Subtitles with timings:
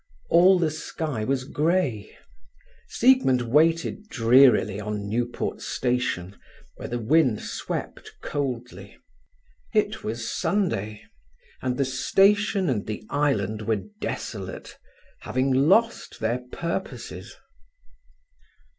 [0.31, 2.17] All the sky was grey.
[2.87, 6.35] Siegmund waited drearily on Newport station,
[6.77, 8.97] where the wind swept coldly.
[9.75, 11.03] It was Sunday,
[11.61, 14.75] and the station and the island were desolate,
[15.19, 17.35] having lost their purposes.